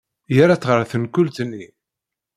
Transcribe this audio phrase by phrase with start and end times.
[0.35, 1.65] Yerra-tt ɣer tenkult-nni.